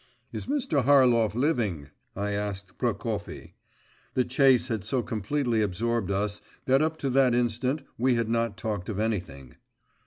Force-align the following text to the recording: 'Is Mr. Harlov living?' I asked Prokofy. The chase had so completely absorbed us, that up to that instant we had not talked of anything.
'Is 0.33 0.47
Mr. 0.47 0.83
Harlov 0.85 1.35
living?' 1.35 1.89
I 2.15 2.31
asked 2.31 2.79
Prokofy. 2.79 3.53
The 4.15 4.25
chase 4.25 4.67
had 4.67 4.83
so 4.83 5.03
completely 5.03 5.61
absorbed 5.61 6.09
us, 6.09 6.41
that 6.65 6.81
up 6.81 6.97
to 7.05 7.09
that 7.11 7.35
instant 7.35 7.83
we 7.99 8.15
had 8.15 8.27
not 8.27 8.57
talked 8.57 8.89
of 8.89 8.97
anything. 8.97 9.57